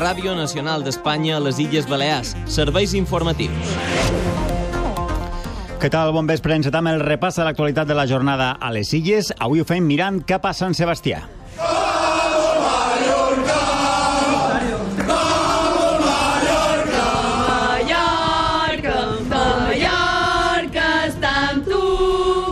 Ràdio 0.00 0.32
Nacional 0.32 0.80
d'Espanya 0.80 1.34
a 1.36 1.40
les 1.44 1.58
Illes 1.60 1.84
Balears. 1.84 2.30
Serveis 2.48 2.94
informatius. 2.96 3.74
Què 5.80 5.90
tal? 5.92 6.14
Bon 6.16 6.24
vespre. 6.24 6.56
Encetam 6.56 6.88
el 6.88 7.02
repàs 7.04 7.36
de 7.36 7.44
l'actualitat 7.44 7.90
de 7.90 7.98
la 7.98 8.06
jornada 8.08 8.54
a 8.56 8.72
les 8.72 8.94
Illes. 8.96 9.28
Avui 9.36 9.60
ho 9.60 9.68
fem 9.68 9.84
mirant 9.84 10.22
cap 10.24 10.48
a 10.48 10.54
Sant 10.56 10.72
Sebastià. 10.78 11.20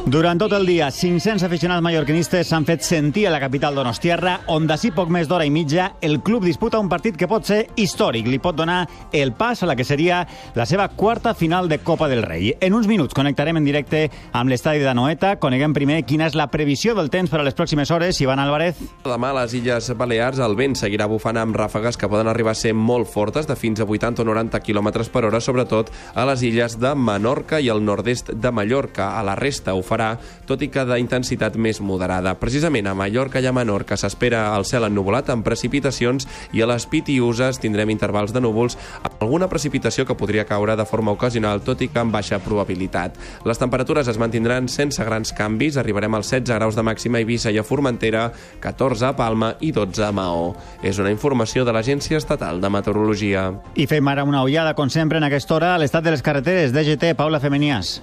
Durant 0.09 0.39
tot 0.41 0.55
el 0.57 0.65
dia, 0.65 0.87
500 0.89 1.43
aficionats 1.45 1.83
mallorquinistes 1.85 2.49
s'han 2.49 2.65
fet 2.65 2.81
sentir 2.87 3.27
a 3.29 3.31
la 3.35 3.41
capital 3.43 3.75
donostiarra, 3.77 4.39
on 4.49 4.65
d'ací 4.65 4.89
poc 4.97 5.11
més 5.13 5.27
d'hora 5.29 5.45
i 5.45 5.51
mitja 5.53 5.91
el 6.01 6.23
club 6.25 6.47
disputa 6.49 6.79
un 6.81 6.89
partit 6.89 7.19
que 7.19 7.27
pot 7.29 7.45
ser 7.45 7.59
històric. 7.77 8.25
Li 8.25 8.39
pot 8.41 8.57
donar 8.57 8.87
el 9.13 9.35
pas 9.37 9.61
a 9.61 9.69
la 9.69 9.75
que 9.77 9.85
seria 9.85 10.23
la 10.57 10.65
seva 10.65 10.87
quarta 10.89 11.35
final 11.37 11.69
de 11.69 11.81
Copa 11.85 12.09
del 12.09 12.23
Rei. 12.23 12.55
En 12.59 12.73
uns 12.73 12.89
minuts 12.89 13.13
connectarem 13.13 13.61
en 13.61 13.67
directe 13.69 14.07
amb 14.33 14.49
l'estadi 14.49 14.81
de 14.81 14.95
Noeta. 14.97 15.35
Coneguem 15.43 15.75
primer 15.77 15.99
quina 16.09 16.31
és 16.31 16.39
la 16.41 16.49
previsió 16.49 16.95
del 16.97 17.13
temps 17.13 17.29
per 17.29 17.43
a 17.43 17.45
les 17.45 17.59
pròximes 17.59 17.93
hores. 17.93 18.23
Ivan 18.25 18.41
Álvarez. 18.41 18.81
Demà 19.05 19.35
a 19.35 19.39
les 19.43 19.59
Illes 19.61 19.93
Balears 19.93 20.41
el 20.41 20.57
vent 20.57 20.79
seguirà 20.81 21.11
bufant 21.13 21.37
amb 21.37 21.61
ràfegues 21.61 22.01
que 22.01 22.09
poden 22.09 22.33
arribar 22.33 22.57
a 22.57 22.63
ser 22.63 22.73
molt 22.73 23.13
fortes, 23.13 23.45
de 23.45 23.59
fins 23.61 23.85
a 23.85 23.85
80 23.85 24.25
o 24.25 24.29
90 24.33 24.65
km 24.65 25.05
per 25.13 25.27
hora, 25.29 25.45
sobretot 25.45 25.93
a 26.15 26.25
les 26.33 26.49
illes 26.49 26.81
de 26.81 26.97
Menorca 26.97 27.61
i 27.61 27.69
el 27.69 27.85
nord-est 27.85 28.33
de 28.33 28.57
Mallorca. 28.57 29.13
A 29.19 29.23
la 29.27 29.37
resta 29.37 29.77
ho 29.77 29.85
farà 29.85 29.98
farà, 29.99 30.19
tot 30.47 30.63
i 30.63 30.71
que 30.71 30.85
d'intensitat 30.87 31.57
més 31.59 31.81
moderada. 31.81 32.35
Precisament 32.39 32.87
a 32.87 32.95
Mallorca 32.95 33.43
i 33.43 33.47
a 33.47 33.53
Menorca 33.53 33.99
s'espera 33.99 34.47
el 34.57 34.65
cel 34.65 34.87
ennuvolat 34.87 35.31
amb 35.31 35.45
precipitacions 35.45 36.29
i 36.55 36.63
a 36.63 36.69
les 36.71 36.87
Pitiuses 36.87 37.59
tindrem 37.59 37.91
intervals 37.91 38.33
de 38.33 38.41
núvols 38.41 38.79
amb 39.03 39.23
alguna 39.23 39.49
precipitació 39.49 40.07
que 40.07 40.17
podria 40.17 40.47
caure 40.47 40.77
de 40.77 40.87
forma 40.87 41.13
ocasional, 41.13 41.63
tot 41.67 41.83
i 41.83 41.89
que 41.91 42.01
amb 42.01 42.15
baixa 42.15 42.39
probabilitat. 42.39 43.19
Les 43.45 43.59
temperatures 43.59 44.09
es 44.09 44.19
mantindran 44.19 44.69
sense 44.69 45.05
grans 45.05 45.33
canvis, 45.37 45.77
arribarem 45.77 46.15
als 46.15 46.31
16 46.31 46.55
graus 46.59 46.79
de 46.79 46.85
màxima 46.87 47.19
a 47.19 47.25
Eivissa 47.25 47.51
i 47.51 47.59
a 47.59 47.67
Formentera, 47.67 48.29
14 48.63 49.11
a 49.11 49.15
Palma 49.17 49.55
i 49.61 49.73
12 49.73 50.05
a 50.07 50.13
Maó. 50.13 50.53
És 50.83 51.01
una 51.03 51.13
informació 51.13 51.65
de 51.67 51.75
l'Agència 51.75 52.19
Estatal 52.19 52.63
de 52.63 52.71
Meteorologia. 52.71 53.49
I 53.75 53.89
fem 53.91 54.09
ara 54.09 54.27
una 54.29 54.45
ullada, 54.47 54.77
com 54.79 54.91
sempre, 54.93 55.19
en 55.19 55.27
aquesta 55.27 55.59
hora 55.59 55.75
a 55.75 55.83
l'estat 55.83 56.07
de 56.07 56.15
les 56.15 56.25
carreteres. 56.25 56.73
DGT, 56.73 57.17
Paula 57.19 57.43
Femenias. 57.43 57.99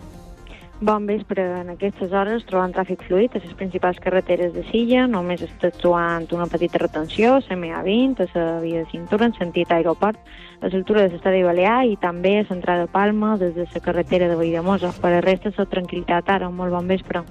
Bon 0.81 1.05
vespre. 1.07 1.41
En 1.61 1.69
aquestes 1.71 2.11
hores 2.11 2.43
trobant 2.49 2.73
tràfic 2.75 3.05
fluid 3.07 3.35
a 3.37 3.39
les 3.39 3.53
principals 3.55 3.99
carreteres 4.03 4.51
de 4.53 4.65
Silla. 4.67 5.05
Només 5.07 5.39
està 5.45 5.71
trobant 5.71 6.27
una 6.35 6.49
petita 6.51 6.81
retenció, 6.81 7.37
a 7.37 7.43
CMA20, 7.47 8.25
a 8.25 8.27
la 8.35 8.59
via 8.59 8.83
de 8.83 8.91
cintura 8.91 9.29
en 9.29 9.33
sentit 9.39 9.71
aeroport, 9.71 10.19
a 10.59 10.67
l'altura 10.67 11.05
de 11.05 11.13
l'estadi 11.13 11.43
Balear 11.47 11.85
i 11.87 11.95
també 11.95 12.41
a 12.41 12.45
l'entrada 12.49 12.83
de 12.83 12.91
Palma 12.91 13.37
des 13.39 13.55
de 13.55 13.69
la 13.71 13.83
carretera 13.87 14.27
de 14.27 14.35
Valldemosa. 14.35 14.91
Per 14.99 15.13
a 15.15 15.23
resta, 15.23 15.55
la 15.55 15.65
tranquil·litat 15.65 16.35
ara. 16.35 16.51
Molt 16.51 16.75
bon 16.75 16.91
vespre. 16.91 17.23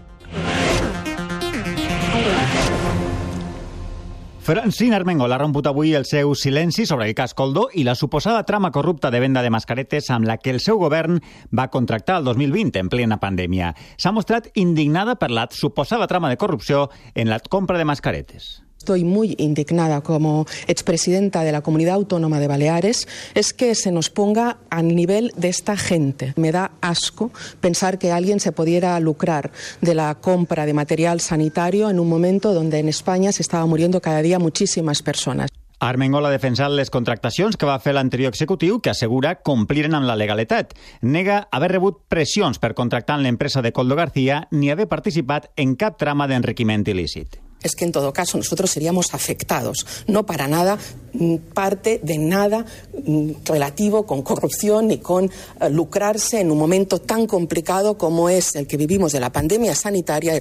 Francina 4.45 4.99
Armengol 5.01 5.33
ha 5.33 5.39
romput 5.41 5.65
avui 5.71 5.95
el 5.97 6.05
seu 6.05 6.35
silenci 6.37 6.85
sobre 6.85 7.07
el 7.09 7.15
cas 7.17 7.33
Coldo 7.33 7.63
i 7.73 7.81
la 7.87 7.95
suposada 7.97 8.43
trama 8.45 8.69
corrupta 8.75 9.09
de 9.11 9.23
venda 9.23 9.41
de 9.41 9.49
mascaretes 9.49 10.11
amb 10.13 10.29
la 10.29 10.37
que 10.37 10.53
el 10.53 10.61
seu 10.61 10.77
govern 10.77 11.23
va 11.49 11.71
contractar 11.73 12.19
el 12.21 12.29
2020 12.29 12.83
en 12.83 12.91
plena 12.93 13.17
pandèmia. 13.23 13.73
S'ha 13.97 14.13
mostrat 14.13 14.51
indignada 14.53 15.17
per 15.17 15.31
la 15.33 15.47
suposada 15.49 16.11
trama 16.13 16.29
de 16.29 16.37
corrupció 16.37 16.91
en 17.15 17.33
la 17.33 17.41
compra 17.41 17.81
de 17.81 17.89
mascaretes. 17.89 18.64
Estoy 18.85 19.03
muy 19.03 19.35
indignada 19.39 20.03
como 20.03 20.45
expresidenta 20.67 21.43
de 21.43 21.53
la 21.53 21.63
Comunidad 21.63 21.95
Autónoma 21.95 22.39
de 22.39 22.49
Baleares 22.49 23.09
es 23.35 23.55
que 23.55 23.75
se 23.75 23.91
nos 23.91 24.11
ponga 24.11 24.59
al 24.69 24.95
nivel 24.95 25.33
de 25.39 25.49
esta 25.49 25.79
gente. 25.79 26.35
Me 26.37 26.53
da 26.53 26.73
asco 26.83 27.31
pensar 27.63 27.99
que 27.99 28.13
alguien 28.13 28.41
se 28.41 28.53
pudiera 28.53 29.01
lucrar 29.01 29.53
de 29.81 29.95
la 29.95 30.15
compra 30.17 30.67
de 30.67 30.75
material 30.75 31.21
sanitario 31.21 31.89
en 31.89 31.99
un 31.99 32.11
momento 32.11 32.53
donde 32.53 32.79
en 32.79 32.91
España 32.91 33.33
se 33.33 33.41
estaba 33.41 33.65
muriendo 33.65 34.03
cada 34.03 34.21
día 34.21 34.39
muchísimas 34.39 35.03
personas. 35.03 35.49
Armengol 35.79 36.27
ha 36.27 36.33
defensat 36.33 36.73
les 36.73 36.93
contractacions 36.93 37.57
que 37.57 37.67
va 37.69 37.79
fer 37.81 37.95
l'anterior 37.97 38.33
executiu, 38.33 38.83
que 38.85 38.93
assegura 38.93 39.39
compliren 39.49 39.97
amb 39.97 40.09
la 40.09 40.17
legalitat. 40.17 40.77
Nega 41.01 41.47
haver 41.51 41.73
rebut 41.73 42.05
pressions 42.13 42.61
per 42.61 42.75
contractar 42.77 43.17
en 43.17 43.25
l'empresa 43.25 43.65
de 43.65 43.73
Coldo 43.73 43.97
García 43.97 44.45
ni 44.53 44.71
haver 44.71 44.89
participat 44.93 45.51
en 45.57 45.75
cap 45.77 45.97
trama 45.97 46.29
d'enriquiment 46.29 46.85
il·lícit 46.85 47.44
es 47.65 47.75
que 47.75 47.85
en 47.85 47.91
todo 47.91 48.13
caso 48.13 48.39
nosotros 48.39 48.71
seríamos 48.71 49.13
afectados, 49.13 49.85
no 50.07 50.25
para 50.25 50.47
nada 50.47 50.79
mm, 51.15 51.37
parte 51.53 51.99
de 52.01 52.19
nada 52.19 52.65
mm, 53.07 53.31
relativo 53.45 54.07
con 54.07 54.23
corrupción 54.23 54.87
ni 54.89 54.99
con 54.99 55.25
uh, 55.25 55.69
lucrarse 55.69 56.41
en 56.41 56.53
un 56.53 56.59
momento 56.59 57.01
tan 57.01 57.27
complicado 57.27 57.99
como 57.99 58.29
es 58.29 58.55
el 58.55 58.69
que 58.69 58.77
vivimos 58.77 59.11
de 59.11 59.21
la 59.21 59.33
pandemia 59.33 59.75
sanitaria. 59.75 60.39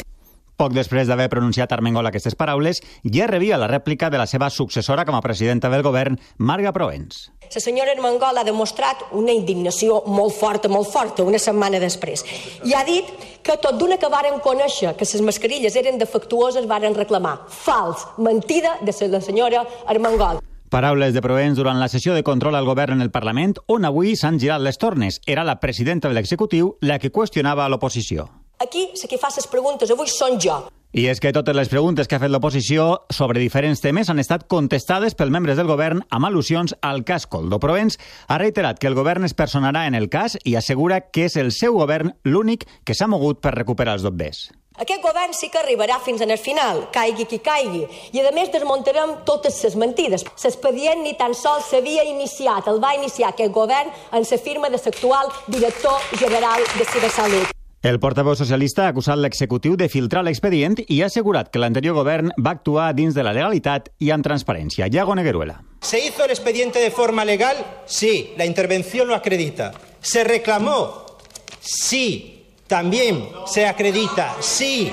Poc 0.58 0.74
després 0.76 1.10
d'haver 1.10 1.30
pronunciat 1.34 1.72
Armengol 1.74 2.06
aquestes 2.06 2.36
paraules, 2.38 2.84
ja 3.10 3.26
rebia 3.28 3.58
la 3.58 3.68
rèplica 3.72 4.12
de 4.14 4.20
la 4.22 4.28
seva 4.30 4.52
successora 4.54 5.06
com 5.06 5.18
a 5.18 5.22
presidenta 5.26 5.70
del 5.74 5.82
govern, 5.82 6.20
Marga 6.38 6.72
Proens. 6.72 7.32
La 7.54 7.62
senyora 7.62 7.96
Armengol 7.96 8.38
ha 8.38 8.46
demostrat 8.46 9.02
una 9.18 9.34
indignació 9.34 10.04
molt 10.06 10.38
forta, 10.38 10.70
molt 10.70 10.90
forta, 10.94 11.26
una 11.26 11.42
setmana 11.42 11.82
després. 11.82 12.24
I 12.66 12.78
ha 12.78 12.84
dit 12.86 13.10
que 13.44 13.58
tot 13.58 13.80
d'una 13.80 13.98
que 13.98 14.10
varen 14.14 14.40
conèixer 14.46 14.94
que 14.98 15.10
les 15.10 15.26
mascarilles 15.26 15.76
eren 15.76 15.98
defectuoses 15.98 16.70
varen 16.70 16.96
reclamar. 16.96 17.40
Fals, 17.50 18.06
mentida 18.18 18.78
de 18.82 18.94
la 19.10 19.22
senyora 19.22 19.66
Armengol. 19.88 20.42
Paraules 20.74 21.14
de 21.14 21.22
Proens 21.22 21.58
durant 21.58 21.78
la 21.78 21.90
sessió 21.90 22.16
de 22.16 22.24
control 22.24 22.56
al 22.56 22.66
govern 22.66 22.98
en 22.98 23.02
el 23.02 23.12
Parlament, 23.12 23.54
on 23.68 23.86
avui 23.86 24.16
s'han 24.16 24.40
girat 24.42 24.62
les 24.62 24.82
tornes. 24.82 25.20
Era 25.28 25.44
la 25.44 25.60
presidenta 25.60 26.10
de 26.10 26.18
l'executiu 26.18 26.78
la 26.82 26.98
que 26.98 27.14
qüestionava 27.14 27.70
l'oposició. 27.70 28.43
Aquí, 28.64 28.88
la 28.96 29.10
que 29.12 29.20
fa 29.20 29.28
les 29.36 29.50
preguntes 29.52 29.92
avui 29.92 30.08
són 30.08 30.40
jo. 30.40 30.64
I 30.94 31.08
és 31.10 31.18
que 31.20 31.32
totes 31.34 31.56
les 31.58 31.72
preguntes 31.72 32.08
que 32.08 32.16
ha 32.16 32.22
fet 32.22 32.30
l'oposició 32.30 32.84
sobre 33.12 33.42
diferents 33.42 33.82
temes 33.82 34.12
han 34.14 34.22
estat 34.22 34.46
contestades 34.48 35.18
pels 35.18 35.34
membres 35.34 35.58
del 35.58 35.68
govern 35.68 36.04
amb 36.14 36.30
al·lusions 36.30 36.76
al 36.86 37.02
cas 37.04 37.26
Coldo. 37.26 37.58
Provens 37.60 37.98
ha 38.30 38.38
reiterat 38.38 38.78
que 38.78 38.88
el 38.88 38.96
govern 38.96 39.26
es 39.26 39.34
personarà 39.34 39.88
en 39.90 39.98
el 39.98 40.06
cas 40.14 40.38
i 40.46 40.54
assegura 40.56 41.02
que 41.10 41.26
és 41.26 41.36
el 41.42 41.50
seu 41.52 41.74
govern 41.80 42.14
l'únic 42.24 42.68
que 42.86 42.94
s'ha 42.94 43.10
mogut 43.10 43.42
per 43.42 43.56
recuperar 43.58 43.98
els 43.98 44.06
dobbers. 44.06 44.52
Aquest 44.86 45.02
govern 45.02 45.34
sí 45.38 45.50
que 45.50 45.60
arribarà 45.60 45.98
fins 46.06 46.22
en 46.22 46.32
el 46.34 46.40
final, 46.42 46.86
caigui 46.94 47.26
qui 47.30 47.42
caigui, 47.46 47.84
i 48.14 48.22
a 48.22 48.32
més 48.38 48.54
desmuntarem 48.54 49.18
totes 49.26 49.60
les 49.66 49.76
mentides. 49.78 50.26
L'expedient 50.46 51.02
ni 51.02 51.18
tan 51.18 51.34
sols 51.34 51.74
s'havia 51.74 52.06
iniciat, 52.10 52.70
el 52.70 52.82
va 52.82 52.96
iniciar 53.02 53.34
aquest 53.34 53.54
govern 53.54 53.90
en 54.14 54.30
la 54.30 54.42
firma 54.46 54.70
de 54.70 54.78
l'actual 54.78 55.34
director 55.48 56.00
general 56.22 56.62
de 56.78 56.86
Cibersalut. 56.86 57.63
El 57.84 58.00
portaveu 58.00 58.32
socialista 58.40 58.86
ha 58.86 58.92
acusat 58.94 59.20
l'executiu 59.20 59.74
de 59.76 59.90
filtrar 59.92 60.22
l'expedient 60.24 60.78
i 60.88 61.02
ha 61.02 61.10
assegurat 61.10 61.50
que 61.52 61.60
l'anterior 61.60 61.98
govern 61.98 62.30
va 62.40 62.54
actuar 62.56 62.94
dins 62.96 63.12
de 63.12 63.26
la 63.28 63.34
legalitat 63.36 63.90
i 64.00 64.08
amb 64.16 64.24
transparència. 64.24 64.88
Iago 64.88 65.18
Negueruela. 65.20 65.58
¿Se 65.82 66.00
hizo 66.00 66.24
el 66.24 66.32
expediente 66.32 66.80
de 66.80 66.92
forma 66.92 67.26
legal? 67.26 67.58
Sí, 67.86 68.32
la 68.38 68.46
intervención 68.46 69.10
lo 69.10 69.16
acredita. 69.16 69.74
¿Se 70.00 70.24
reclamó? 70.24 71.18
Sí, 71.60 72.46
también 72.68 73.28
se 73.48 73.68
acredita. 73.68 74.38
Sí. 74.40 74.90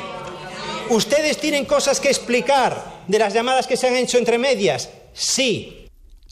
¿Ustedes 0.88 1.38
tienen 1.38 1.66
cosas 1.66 2.00
que 2.00 2.08
explicar 2.08 3.04
de 3.06 3.20
las 3.20 3.32
llamadas 3.32 3.68
que 3.68 3.76
se 3.76 3.86
han 3.86 3.94
hecho 3.94 4.18
entre 4.18 4.36
medias? 4.36 4.90
Sí. 5.12 5.86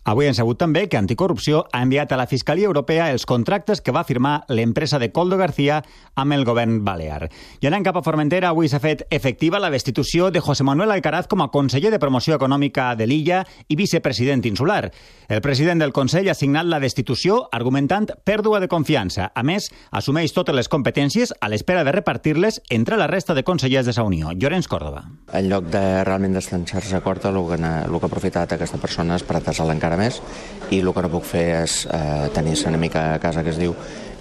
Avui 0.09 0.25
hem 0.25 0.33
sabut 0.33 0.57
també 0.57 0.87
que 0.89 0.97
Anticorrupció 0.97 1.67
ha 1.69 1.83
enviat 1.85 2.15
a 2.15 2.17
la 2.17 2.25
Fiscalia 2.27 2.65
Europea 2.65 3.11
els 3.13 3.27
contractes 3.29 3.83
que 3.85 3.93
va 3.93 4.07
firmar 4.09 4.47
l'empresa 4.49 4.97
de 4.97 5.11
Coldo 5.13 5.37
García 5.37 5.83
amb 6.17 6.33
el 6.33 6.47
govern 6.49 6.79
balear. 6.87 7.27
I 7.61 7.69
anant 7.69 7.85
cap 7.85 7.99
a 8.01 8.03
Formentera, 8.07 8.49
avui 8.49 8.71
s'ha 8.73 8.81
fet 8.81 9.05
efectiva 9.13 9.61
la 9.61 9.69
destitució 9.69 10.31
de 10.33 10.41
José 10.41 10.65
Manuel 10.65 10.95
Alcaraz 10.95 11.29
com 11.29 11.43
a 11.45 11.51
conseller 11.53 11.91
de 11.93 11.99
promoció 12.01 12.39
econòmica 12.39 12.95
de 12.97 13.05
l'illa 13.05 13.43
i 13.69 13.77
vicepresident 13.77 14.47
insular. 14.49 14.95
El 15.29 15.43
president 15.45 15.85
del 15.85 15.93
Consell 15.93 16.31
ha 16.33 16.37
signat 16.39 16.65
la 16.65 16.81
destitució 16.81 17.43
argumentant 17.53 18.09
pèrdua 18.25 18.63
de 18.65 18.71
confiança. 18.73 19.29
A 19.35 19.45
més, 19.45 19.69
assumeix 19.93 20.33
totes 20.33 20.57
les 20.57 20.73
competències 20.73 21.35
a 21.37 21.53
l'espera 21.53 21.85
de 21.85 21.93
repartir-les 21.93 22.63
entre 22.71 22.97
la 22.97 23.11
resta 23.13 23.37
de 23.37 23.45
consellers 23.45 23.85
de 23.85 23.93
sa 23.93 24.09
Unió. 24.09 24.33
Llorenç 24.33 24.73
Córdoba. 24.73 25.05
En 25.37 25.53
lloc 25.53 25.69
de 25.69 25.85
realment 26.09 26.41
d'estançar-se 26.41 27.05
corta, 27.05 27.29
el 27.29 27.45
que, 27.45 27.61
ha 27.61 28.03
aprofitat 28.09 28.57
aquesta 28.57 28.81
persona 28.81 29.21
és 29.21 29.29
per 29.29 29.37
atasar 29.37 29.69
encara 29.69 29.98
més 29.99 30.23
i 30.71 30.81
el 30.81 30.93
que 30.95 31.05
no 31.05 31.13
puc 31.13 31.27
fer 31.29 31.47
és 31.63 31.81
eh, 31.91 32.29
tenir-se 32.35 32.69
una 32.71 32.81
mica 32.81 33.15
a 33.15 33.19
casa 33.23 33.45
que 33.45 33.55
es 33.55 33.61
diu 33.61 33.75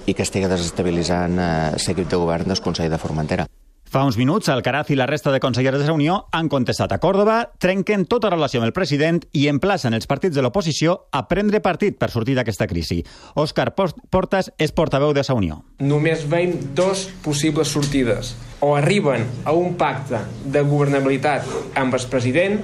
i 0.08 0.16
que 0.16 0.26
estigui 0.26 0.50
desestabilitzant 0.50 1.38
eh, 1.38 1.54
l'equip 1.78 2.10
de 2.10 2.20
govern 2.20 2.50
del 2.50 2.64
Consell 2.64 2.92
de 2.92 3.00
Formentera. 3.02 3.48
Fa 3.88 4.02
uns 4.04 4.18
minuts, 4.20 4.50
Alcaraz 4.52 4.90
i 4.92 4.98
la 5.00 5.06
resta 5.08 5.32
de 5.32 5.40
consellers 5.40 5.80
de 5.80 5.86
la 5.88 5.94
Unió 5.96 6.18
han 6.36 6.50
contestat 6.52 6.92
a 6.92 6.98
Còrdoba, 7.00 7.38
trenquen 7.56 8.04
tota 8.12 8.28
relació 8.34 8.60
amb 8.60 8.68
el 8.68 8.74
president 8.76 9.22
i 9.32 9.46
emplacen 9.48 9.96
els 9.96 10.10
partits 10.12 10.36
de 10.36 10.44
l'oposició 10.44 10.98
a 11.16 11.24
prendre 11.30 11.62
partit 11.64 11.96
per 11.96 12.12
sortir 12.12 12.36
d'aquesta 12.36 12.68
crisi. 12.68 13.00
Òscar 13.40 13.70
Portas 13.78 14.52
és 14.60 14.76
portaveu 14.76 15.16
de 15.16 15.24
la 15.24 15.38
Unió. 15.40 15.62
Només 15.80 16.28
veiem 16.28 16.58
dos 16.76 17.08
possibles 17.24 17.72
sortides. 17.72 18.36
O 18.60 18.76
arriben 18.76 19.24
a 19.46 19.54
un 19.56 19.78
pacte 19.80 20.20
de 20.44 20.66
governabilitat 20.68 21.48
amb 21.80 21.96
el 21.96 22.08
president 22.12 22.60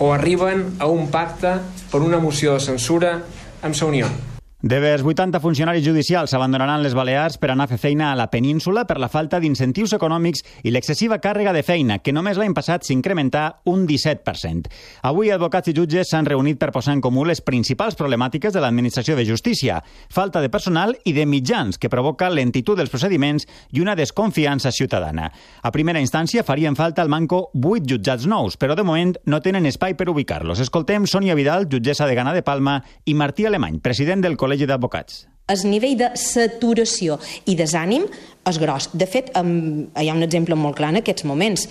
o 0.00 0.14
arriben 0.16 0.64
a 0.80 0.88
un 0.88 1.10
pacte 1.12 1.54
per 1.92 2.00
una 2.00 2.18
moció 2.18 2.56
de 2.56 2.64
censura 2.64 3.14
amb 3.60 3.76
la 3.76 3.86
Unió. 3.86 4.29
De 4.62 4.78
les 4.78 5.00
80 5.00 5.40
funcionaris 5.40 5.82
judicials 5.82 6.34
abandonaran 6.36 6.82
les 6.82 6.92
Balears 6.92 7.38
per 7.40 7.48
anar 7.48 7.64
a 7.64 7.70
fer 7.70 7.78
feina 7.80 8.10
a 8.12 8.16
la 8.18 8.26
península 8.28 8.82
per 8.84 8.98
la 9.00 9.08
falta 9.08 9.38
d'incentius 9.40 9.94
econòmics 9.96 10.42
i 10.68 10.72
l'excessiva 10.74 11.16
càrrega 11.16 11.54
de 11.56 11.62
feina, 11.64 11.96
que 12.04 12.12
només 12.12 12.36
l'any 12.36 12.52
passat 12.52 12.84
s'incrementà 12.84 13.62
un 13.72 13.86
17%. 13.88 14.68
Avui 15.08 15.30
advocats 15.32 15.72
i 15.72 15.74
jutges 15.78 16.10
s'han 16.12 16.28
reunit 16.28 16.58
per 16.60 16.74
posar 16.74 16.92
en 16.92 17.00
comú 17.00 17.24
les 17.24 17.40
principals 17.40 17.96
problemàtiques 17.96 18.52
de 18.52 18.60
l'administració 18.60 19.16
de 19.16 19.24
justícia, 19.24 19.78
falta 20.12 20.44
de 20.44 20.52
personal 20.52 20.92
i 21.08 21.16
de 21.16 21.24
mitjans, 21.24 21.80
que 21.80 21.88
provoca 21.88 22.28
lentitud 22.28 22.76
dels 22.76 22.92
procediments 22.92 23.48
i 23.72 23.80
una 23.80 23.96
desconfiança 23.96 24.74
ciutadana. 24.76 25.30
A 25.62 25.72
primera 25.72 26.04
instància 26.04 26.44
farien 26.44 26.76
falta 26.76 27.00
al 27.00 27.08
manco 27.08 27.46
8 27.54 27.88
jutjats 27.94 28.28
nous, 28.28 28.60
però 28.60 28.76
de 28.76 28.84
moment 28.84 29.16
no 29.24 29.40
tenen 29.40 29.64
espai 29.64 29.96
per 29.96 30.10
ubicar-los. 30.12 30.60
Escoltem 30.60 31.08
Sònia 31.08 31.32
Vidal, 31.34 31.64
jutgessa 31.72 32.04
de 32.04 32.20
Gana 32.20 32.36
de 32.36 32.44
Palma, 32.44 32.82
i 33.08 33.16
Martí 33.16 33.48
Alemany, 33.48 33.80
president 33.80 34.20
del 34.20 34.36
Col·legi 34.36 34.49
d'Advocats. 34.58 35.26
El 35.50 35.64
nivell 35.66 35.96
de 35.98 36.10
saturació 36.14 37.18
i 37.50 37.56
desànim 37.58 38.04
és 38.46 38.58
gros. 38.62 38.90
De 38.94 39.06
fet, 39.10 39.32
hi 39.34 40.08
ha 40.08 40.14
un 40.14 40.22
exemple 40.26 40.54
molt 40.58 40.78
clar 40.78 40.92
en 40.94 41.00
aquests 41.02 41.26
moments. 41.26 41.66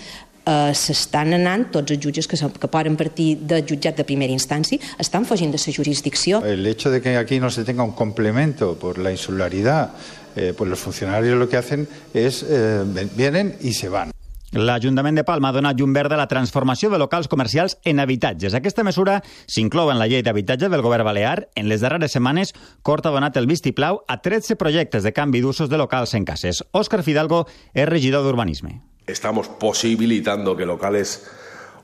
Uh, 0.50 0.72
s'estan 0.74 1.36
anant 1.36 1.68
tots 1.70 1.94
els 1.94 2.02
jutges 2.02 2.26
que, 2.26 2.38
que 2.40 2.70
poden 2.72 2.96
partir 2.98 3.36
de 3.46 3.60
jutjat 3.62 4.00
de 4.00 4.06
primera 4.08 4.34
instància, 4.34 4.82
estan 4.98 5.28
fugint 5.30 5.52
de 5.54 5.60
la 5.62 5.74
jurisdicció. 5.76 6.40
El 6.44 6.66
hecho 6.66 6.90
de 6.90 7.02
que 7.02 7.18
aquí 7.18 7.40
no 7.40 7.52
se 7.52 7.64
tenga 7.64 7.84
un 7.84 7.92
complemento 7.92 8.74
por 8.80 8.98
la 8.98 9.12
insularidad, 9.12 9.92
eh, 10.36 10.54
pues 10.58 10.70
los 10.70 10.80
funcionarios 10.80 11.38
lo 11.38 11.48
que 11.50 11.58
hacen 11.58 11.88
es, 12.14 12.44
eh, 12.50 12.84
vienen 13.16 13.58
y 13.62 13.74
se 13.74 13.90
van. 13.90 14.12
L'Ajuntament 14.52 15.14
de 15.14 15.22
Palma 15.22 15.52
ha 15.52 15.54
donat 15.54 15.78
llum 15.78 15.92
verd 15.94 16.16
a 16.16 16.18
la 16.18 16.26
transformació 16.28 16.90
de 16.90 16.98
locals 16.98 17.28
comercials 17.30 17.76
en 17.86 18.00
habitatges. 18.02 18.56
Aquesta 18.58 18.82
mesura 18.84 19.20
s'inclou 19.46 19.92
en 19.94 20.00
la 20.02 20.08
llei 20.10 20.24
d'habitatge 20.26 20.72
del 20.74 20.82
govern 20.82 21.06
balear. 21.06 21.44
En 21.54 21.70
les 21.70 21.84
darreres 21.86 22.16
setmanes, 22.18 22.56
Cort 22.82 23.06
ha 23.06 23.14
donat 23.14 23.38
el 23.38 23.46
vistiplau 23.46 24.02
a 24.08 24.18
13 24.26 24.58
projectes 24.58 25.06
de 25.06 25.14
canvi 25.14 25.44
d'usos 25.46 25.70
de 25.70 25.78
locals 25.78 26.16
en 26.18 26.26
cases. 26.26 26.64
Òscar 26.74 27.04
Fidalgo 27.06 27.46
és 27.76 27.86
regidor 27.86 28.26
d'Urbanisme. 28.26 28.82
Estamos 29.06 29.48
posibilitando 29.48 30.58
que 30.58 30.66
locales 30.66 31.30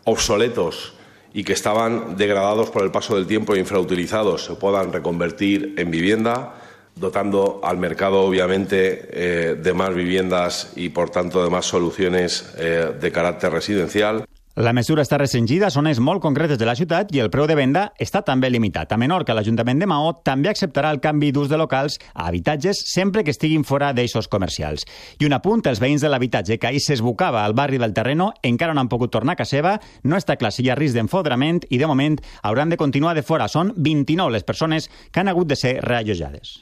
obsoletos 0.06 0.96
y 1.36 1.44
que 1.44 1.54
estaban 1.54 2.18
degradados 2.18 2.72
por 2.72 2.84
el 2.84 2.92
paso 2.92 3.16
del 3.16 3.28
tiempo 3.28 3.54
e 3.54 3.60
infrautilizados 3.60 4.46
se 4.46 4.56
puedan 4.56 4.92
reconvertir 4.92 5.76
en 5.78 5.92
vivienda 5.92 6.56
dotando 6.96 7.60
al 7.64 7.78
mercado, 7.78 8.22
obviamente, 8.22 9.10
eh, 9.12 9.56
de 9.56 9.74
más 9.74 9.94
viviendas 9.94 10.72
y, 10.76 10.90
por 10.90 11.10
tanto, 11.10 11.44
de 11.44 11.50
más 11.50 11.66
soluciones 11.66 12.54
eh, 12.58 12.94
de 13.00 13.12
carácter 13.12 13.52
residencial. 13.52 14.26
La 14.56 14.72
mesura 14.72 15.04
està 15.04 15.18
restringida 15.20 15.68
a 15.68 15.74
zones 15.74 16.00
molt 16.00 16.22
concretes 16.24 16.56
de 16.56 16.64
la 16.64 16.78
ciutat 16.80 17.10
i 17.12 17.20
el 17.20 17.28
preu 17.28 17.44
de 17.44 17.58
venda 17.60 17.90
està 18.00 18.22
també 18.24 18.48
limitat. 18.48 18.88
A 18.88 18.96
Menorca, 18.96 19.36
l'Ajuntament 19.36 19.82
de 19.82 19.90
Maó 19.92 20.14
també 20.24 20.48
acceptarà 20.48 20.94
el 20.96 21.02
canvi 21.04 21.34
d'ús 21.36 21.50
de 21.52 21.60
locals 21.60 22.00
a 22.14 22.30
habitatges 22.30 22.86
sempre 22.94 23.26
que 23.28 23.36
estiguin 23.36 23.68
fora 23.68 23.92
d'eixos 23.92 24.32
comercials. 24.32 24.88
I 25.20 25.28
un 25.28 25.36
apunt, 25.36 25.66
els 25.68 25.84
veïns 25.84 26.00
de 26.00 26.08
l'habitatge 26.08 26.56
que 26.56 26.72
ahir 26.72 26.80
s'esbocava 26.80 27.44
al 27.44 27.52
barri 27.52 27.82
del 27.84 27.92
Terreno 27.92 28.30
encara 28.48 28.72
no 28.72 28.80
han 28.86 28.94
pogut 28.94 29.12
tornar 29.12 29.36
a 29.36 29.42
casa 29.44 29.58
seva, 29.58 29.76
no 30.08 30.16
està 30.16 30.40
clar 30.40 30.54
si 30.56 30.64
hi 30.64 30.72
ha 30.72 30.80
risc 30.80 30.96
d'enfodrament 30.96 31.66
i, 31.68 31.76
de 31.76 31.92
moment, 31.92 32.16
hauran 32.48 32.72
de 32.72 32.80
continuar 32.80 33.12
de 33.20 33.28
fora. 33.28 33.52
Són 33.52 33.76
29 33.76 34.40
les 34.40 34.48
persones 34.48 34.88
que 35.12 35.20
han 35.20 35.28
hagut 35.28 35.52
de 35.52 35.60
ser 35.60 35.82
reallotjades. 35.84 36.62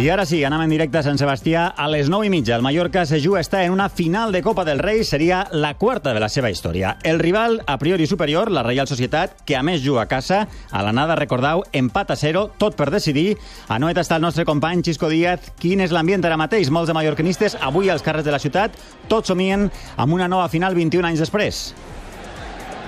I 0.00 0.08
ara 0.08 0.24
sí, 0.24 0.38
anem 0.48 0.62
en 0.64 0.70
directe 0.72 0.96
a 0.96 1.02
Sant 1.04 1.18
Sebastià 1.20 1.66
a 1.76 1.84
les 1.92 2.08
9 2.08 2.24
i 2.24 2.30
mitja. 2.32 2.54
El 2.56 2.62
Mallorca 2.64 3.02
se 3.04 3.18
juga 3.20 3.42
està 3.44 3.66
en 3.66 3.74
una 3.74 3.90
final 3.92 4.32
de 4.32 4.40
Copa 4.40 4.64
del 4.64 4.78
Rei, 4.80 5.02
seria 5.04 5.42
la 5.52 5.74
quarta 5.76 6.14
de 6.16 6.22
la 6.24 6.30
seva 6.32 6.48
història. 6.48 6.94
El 7.04 7.20
rival, 7.20 7.58
a 7.66 7.76
priori 7.76 8.06
superior, 8.08 8.48
la 8.48 8.62
Reial 8.64 8.88
Societat, 8.88 9.42
que 9.44 9.58
a 9.58 9.62
més 9.62 9.84
juga 9.84 10.06
a 10.06 10.08
casa, 10.08 10.46
a 10.72 10.86
l'anada, 10.86 11.18
recordeu, 11.20 11.66
empat 11.76 12.14
a 12.14 12.16
0, 12.16 12.46
tot 12.56 12.80
per 12.80 12.88
decidir. 12.88 13.36
A 13.68 13.76
Noet 13.76 14.00
està 14.00 14.16
el 14.16 14.24
nostre 14.24 14.48
company 14.48 14.80
Xisco 14.88 15.12
Díaz. 15.12 15.52
Quin 15.60 15.84
és 15.84 15.92
l'ambient 15.92 16.24
ara 16.24 16.40
mateix? 16.40 16.72
Molts 16.72 16.88
de 16.88 16.96
mallorquinistes, 16.96 17.60
avui 17.60 17.92
als 17.92 18.00
carrers 18.00 18.24
de 18.24 18.32
la 18.32 18.40
ciutat, 18.40 18.80
tots 19.12 19.28
somien 19.28 19.68
amb 20.00 20.16
una 20.16 20.32
nova 20.32 20.48
final 20.48 20.80
21 20.80 21.12
anys 21.12 21.28
després. 21.28 21.66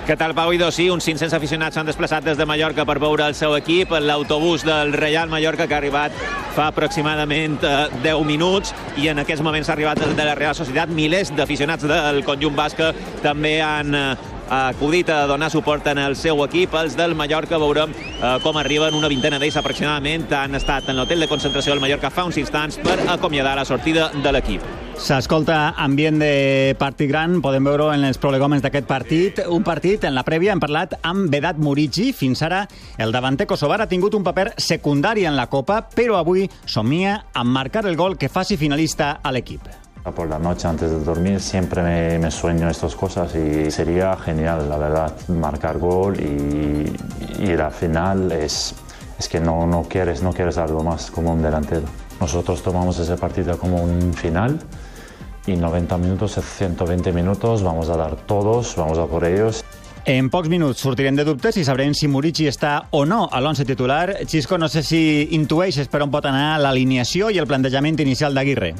Què 0.02 0.16
tal, 0.18 0.32
Pau 0.34 0.50
Idó? 0.50 0.66
Sí, 0.74 0.88
uns 0.90 1.04
500 1.06 1.36
aficionats 1.36 1.76
s'han 1.78 1.86
desplaçat 1.86 2.24
des 2.26 2.38
de 2.38 2.46
Mallorca 2.48 2.82
per 2.82 2.96
veure 2.98 3.22
el 3.30 3.36
seu 3.38 3.54
equip. 3.54 3.92
L'autobús 4.02 4.64
del 4.66 4.90
Real 4.98 5.30
Mallorca 5.30 5.68
que 5.70 5.76
ha 5.76 5.78
arribat 5.78 6.16
fa 6.56 6.66
aproximadament 6.72 7.60
10 7.62 8.10
eh, 8.10 8.16
minuts 8.26 8.74
i 8.98 9.06
en 9.12 9.22
aquests 9.22 9.46
moments 9.46 9.70
ha 9.70 9.76
arribat 9.76 10.02
de 10.02 10.26
la 10.26 10.34
Real 10.34 10.58
Societat. 10.58 10.90
Milers 10.90 11.30
d'aficionats 11.38 11.86
del 11.86 12.20
conjunt 12.26 12.58
basca 12.58 12.90
també 13.22 13.60
han 13.62 13.94
eh, 13.94 14.04
acudit 14.50 15.14
a 15.14 15.22
donar 15.30 15.54
suport 15.54 15.86
en 15.94 16.02
el 16.02 16.18
seu 16.18 16.42
equip. 16.48 16.74
Els 16.82 16.98
del 16.98 17.14
Mallorca 17.14 17.62
veurem 17.62 17.94
eh, 17.94 18.36
com 18.42 18.58
arriben 18.58 18.98
una 18.98 19.12
vintena 19.12 19.38
d'ells 19.38 19.62
aproximadament. 19.62 20.26
Han 20.34 20.58
estat 20.58 20.90
en 20.90 20.98
l'hotel 20.98 21.22
de 21.22 21.30
concentració 21.30 21.76
del 21.76 21.84
Mallorca 21.86 22.10
fa 22.10 22.26
uns 22.26 22.42
instants 22.42 22.82
per 22.82 23.04
acomiadar 23.06 23.54
la 23.54 23.70
sortida 23.70 24.10
de 24.18 24.34
l'equip. 24.34 24.81
S'escolta 25.00 25.74
ambient 25.80 26.18
de 26.20 26.74
partit 26.78 27.08
gran, 27.10 27.40
podem 27.42 27.64
veure 27.66 27.88
en 27.94 28.04
els 28.06 28.18
prolegòmens 28.20 28.62
d'aquest 28.62 28.86
partit. 28.86 29.40
Un 29.50 29.64
partit, 29.64 30.04
en 30.04 30.14
la 30.14 30.24
prèvia 30.26 30.52
hem 30.52 30.60
parlat 30.62 30.98
amb 31.02 31.32
Vedat 31.32 31.58
Murici. 31.58 32.10
Fins 32.12 32.42
ara 32.44 32.62
el 33.00 33.14
davanter 33.14 33.48
kosovar 33.50 33.80
ha 33.82 33.88
tingut 33.88 34.14
un 34.14 34.24
paper 34.26 34.52
secundari 34.58 35.24
en 35.26 35.36
la 35.36 35.48
Copa, 35.50 35.80
però 35.88 36.20
avui 36.20 36.44
somia 36.66 37.16
amb 37.32 37.50
marcar 37.56 37.86
el 37.88 37.96
gol 37.96 38.18
que 38.18 38.28
faci 38.28 38.58
finalista 38.60 39.16
a 39.22 39.32
l'equip. 39.32 39.66
Por 40.02 40.28
la 40.28 40.38
noche 40.38 40.66
antes 40.66 40.90
de 40.90 40.98
dormir 40.98 41.40
siempre 41.40 41.82
me, 41.82 42.18
me, 42.18 42.30
sueño 42.30 42.68
estas 42.68 42.96
cosas 42.96 43.34
y 43.36 43.70
sería 43.70 44.16
genial, 44.16 44.68
la 44.68 44.76
verdad, 44.76 45.12
marcar 45.28 45.78
gol 45.78 46.18
y, 46.18 46.92
y 47.38 47.56
la 47.56 47.70
final 47.70 48.32
es, 48.32 48.74
es 49.18 49.28
que 49.28 49.40
no, 49.40 49.66
no, 49.66 49.84
quieres, 49.88 50.22
no 50.22 50.32
quieres 50.32 50.58
algo 50.58 50.82
más 50.82 51.10
como 51.10 51.32
un 51.32 51.40
delantero. 51.40 51.86
Nosotros 52.22 52.62
tomamos 52.62 53.00
ese 53.00 53.16
partido 53.16 53.58
como 53.58 53.82
un 53.82 54.14
final 54.14 54.60
y 55.44 55.56
90 55.56 55.98
minutos, 55.98 56.38
120 56.40 57.12
minutos, 57.12 57.64
vamos 57.64 57.88
a 57.88 57.96
dar 57.96 58.14
todos, 58.14 58.76
vamos 58.76 58.96
a 58.96 59.06
por 59.06 59.24
ellos. 59.24 59.64
En 60.04 60.30
pocs 60.30 60.48
minuts 60.48 60.78
sortirem 60.86 61.18
de 61.18 61.24
dubtes 61.26 61.58
i 61.58 61.64
sabrem 61.66 61.96
si 61.98 62.06
Murici 62.06 62.46
està 62.46 62.86
o 62.94 63.02
no 63.02 63.24
a 63.26 63.42
l'11 63.42 63.66
titular. 63.66 64.06
Xisco, 64.22 64.54
no 64.54 64.70
sé 64.70 64.84
si 64.86 65.02
intueixes 65.34 65.90
per 65.90 66.04
on 66.06 66.14
pot 66.14 66.30
anar 66.30 66.60
l'alineació 66.62 67.34
i 67.34 67.42
el 67.42 67.50
plantejament 67.50 67.98
inicial 68.06 68.38
d'Aguirre. 68.38 68.70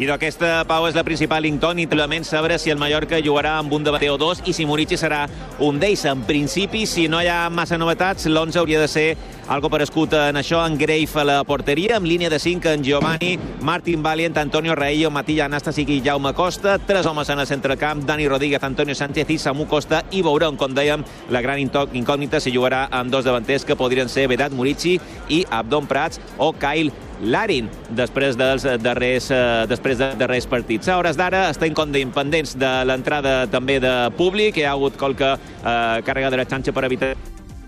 I 0.00 0.06
d'aquesta, 0.08 0.62
Pau, 0.64 0.86
és 0.88 0.96
la 0.96 1.04
principal 1.04 1.44
incògnita. 1.44 1.92
Realment 1.98 2.24
saber 2.24 2.56
si 2.58 2.70
el 2.72 2.78
Mallorca 2.80 3.20
jugarà 3.20 3.58
amb 3.60 3.74
un 3.76 3.84
debater 3.84 4.08
o 4.08 4.16
dos 4.16 4.40
i 4.48 4.54
si 4.56 4.64
Murici 4.64 4.96
serà 4.96 5.26
un 5.60 5.76
d'ells. 5.82 6.06
En 6.08 6.22
principi, 6.24 6.86
si 6.88 7.08
no 7.12 7.20
hi 7.20 7.28
ha 7.28 7.50
massa 7.52 7.76
novetats, 7.76 8.24
l'11 8.30 8.56
hauria 8.62 8.80
de 8.80 8.88
ser 8.88 9.06
algo 9.52 9.68
per 9.68 9.82
escut 9.84 10.14
en 10.16 10.38
això, 10.40 10.62
en 10.64 10.78
Greif 10.80 11.16
a 11.20 11.26
la 11.28 11.36
porteria, 11.44 11.98
amb 11.98 12.08
línia 12.08 12.30
de 12.32 12.38
5 12.40 12.72
en 12.72 12.84
Giovanni, 12.86 13.34
Martin 13.60 14.02
Valiant, 14.02 14.38
Antonio 14.38 14.74
Reillo, 14.78 15.10
Matilla 15.10 15.44
Anastasi 15.44 15.84
i 15.84 16.00
Jaume 16.00 16.32
Costa, 16.32 16.78
tres 16.78 17.04
homes 17.06 17.28
en 17.28 17.42
el 17.42 17.46
centrecamp, 17.46 18.06
Dani 18.06 18.28
Rodríguez, 18.28 18.62
Antonio 18.62 18.94
Sánchez 18.94 19.28
i 19.28 19.38
Samu 19.38 19.66
Costa, 19.68 20.04
i 20.10 20.22
veurem, 20.22 20.56
com 20.56 20.72
dèiem, 20.72 21.04
la 21.28 21.42
gran 21.44 21.60
incògnita 21.60 22.40
si 22.40 22.54
jugarà 22.54 22.86
amb 22.90 23.12
dos 23.12 23.26
davanters 23.28 23.66
que 23.66 23.76
podrien 23.76 24.08
ser 24.08 24.28
Vedat 24.30 24.56
Murici 24.56 24.98
i 25.28 25.44
Abdon 25.50 25.90
Prats 25.90 26.22
o 26.38 26.54
Kyle 26.54 26.94
Larin 27.22 27.68
després 27.94 28.36
dels 28.36 28.64
darrers, 28.82 29.30
eh, 29.30 29.66
després 29.70 29.98
de 29.98 30.10
darrers 30.18 30.46
partits. 30.50 30.88
A 30.88 30.98
hores 30.98 31.16
d'ara 31.16 31.48
estem 31.50 31.70
independents 31.70 32.56
de 32.58 32.70
l'entrada 32.84 33.46
també 33.46 33.78
de 33.80 34.10
públic, 34.16 34.58
hi 34.58 34.64
ha 34.64 34.72
hagut 34.72 34.96
qualque 34.98 35.34
eh, 35.34 36.02
càrrega 36.02 36.30
de 36.30 36.36
la 36.36 36.44
xanxa 36.44 36.72
per 36.72 36.84
evitar 36.84 37.14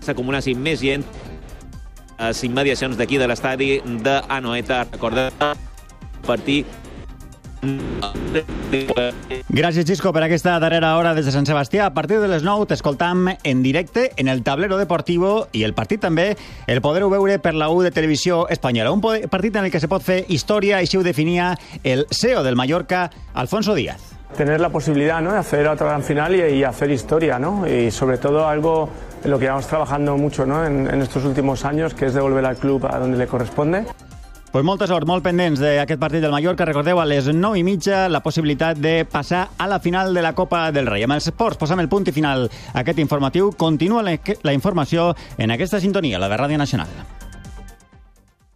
s'acumulassin 0.01 0.59
més 0.61 0.79
gent 0.79 1.03
a 2.17 2.27
les 2.27 2.43
immediacions 2.43 2.97
d'aquí 2.97 3.17
de 3.17 3.27
l'estadi 3.27 3.81
d'Anoeta. 4.03 4.85
Recordem 4.91 5.31
partir 6.25 6.65
Gràcies, 9.49 9.85
Xisco, 9.87 10.11
per 10.11 10.25
aquesta 10.25 10.57
darrera 10.59 10.95
hora 10.99 11.13
des 11.15 11.25
de 11.25 11.31
Sant 11.31 11.47
Sebastià. 11.47 11.85
A 11.87 11.93
partir 11.95 12.19
de 12.19 12.27
les 12.27 12.43
9 12.43 12.67
t'escoltam 12.69 13.29
en 13.31 13.63
directe 13.63 14.11
en 14.17 14.27
el 14.27 14.43
tablero 14.43 14.77
deportivo 14.77 15.47
i 15.55 15.63
el 15.63 15.73
partit 15.77 16.01
també 16.03 16.33
el 16.67 16.81
podreu 16.83 17.09
veure 17.13 17.37
per 17.39 17.53
la 17.55 17.69
U 17.71 17.81
de 17.85 17.91
Televisió 17.95 18.47
Espanyola. 18.49 18.91
Un 18.91 19.01
partit 19.01 19.55
en 19.55 19.65
el 19.65 19.71
que 19.71 19.79
se 19.79 19.87
pot 19.87 20.03
fer 20.03 20.25
història, 20.27 20.81
així 20.81 20.99
ho 20.99 21.03
definia 21.03 21.53
el 21.83 22.05
CEO 22.11 22.43
del 22.43 22.55
Mallorca, 22.59 23.09
Alfonso 23.33 23.75
Díaz. 23.75 24.11
Tener 24.35 24.59
la 24.59 24.69
posibilidad 24.69 25.21
¿no? 25.21 25.31
de 25.31 25.39
hacer 25.39 25.65
otra 25.67 25.87
gran 25.87 26.03
final 26.03 26.35
y, 26.35 26.41
y 26.41 26.63
hacer 26.65 26.91
historia, 26.91 27.39
¿no? 27.39 27.65
Y 27.65 27.89
sobre 27.91 28.17
todo 28.17 28.47
algo 28.47 28.89
en 29.23 29.31
lo 29.31 29.39
que 29.39 29.47
vamos 29.47 29.67
trabajando 29.67 30.17
mucho 30.17 30.45
¿no? 30.45 30.65
en, 30.65 30.87
en 30.87 31.01
estos 31.01 31.23
últimos 31.23 31.63
años, 31.63 31.93
que 31.93 32.07
es 32.07 32.13
devolver 32.13 32.45
al 32.45 32.57
club 32.57 32.85
a 32.85 32.99
donde 32.99 33.17
le 33.17 33.27
corresponde. 33.27 33.85
Pues 34.55 34.63
molta 34.63 34.87
sort, 34.87 35.03
molt 35.03 35.19
pendents 35.19 35.59
d'aquest 35.59 35.99
partit 35.99 36.21
del 36.23 36.31
Mallorca. 36.31 36.63
Recordeu, 36.63 37.01
a 37.01 37.03
les 37.03 37.25
9 37.27 37.59
i 37.59 37.63
mitja, 37.67 38.05
la 38.07 38.21
possibilitat 38.23 38.79
de 38.79 38.93
passar 39.03 39.49
a 39.59 39.67
la 39.67 39.81
final 39.83 40.13
de 40.15 40.23
la 40.23 40.31
Copa 40.31 40.69
del 40.71 40.87
Rei. 40.87 41.03
Amb 41.03 41.17
els 41.17 41.27
esports 41.27 41.59
posam 41.59 41.83
el 41.83 41.89
punt 41.91 42.07
i 42.07 42.15
final 42.15 42.47
a 42.47 42.85
aquest 42.85 43.03
informatiu. 43.03 43.51
Continua 43.59 44.05
la, 44.07 44.15
la 44.47 44.55
informació 44.55 45.11
en 45.35 45.51
aquesta 45.51 45.83
sintonia, 45.83 46.23
la 46.23 46.31
de 46.31 46.39
Ràdio 46.39 46.63
Nacional. 46.63 47.14